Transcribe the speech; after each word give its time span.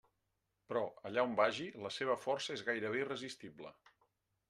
Però, 0.71 0.81
allà 1.09 1.27
on 1.27 1.35
vagi, 1.41 1.69
la 1.85 1.93
seva 1.99 2.17
força 2.25 2.59
és 2.59 2.67
gairebé 2.71 3.07
irresistible. 3.07 3.79